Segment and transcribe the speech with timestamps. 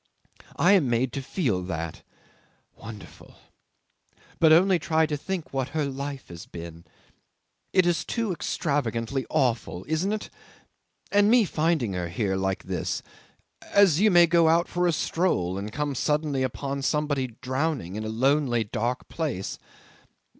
[0.55, 2.01] I am made to feel that.
[2.75, 3.35] Wonderful!
[4.39, 6.85] But only try to think what her life has been.
[7.71, 9.85] It is too extravagantly awful!
[9.87, 10.31] Isn't it?
[11.11, 13.03] And me finding her here like this
[13.61, 18.03] as you may go out for a stroll and come suddenly upon somebody drowning in
[18.03, 19.59] a lonely dark place.